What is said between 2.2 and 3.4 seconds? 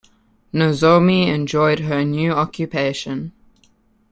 occupation.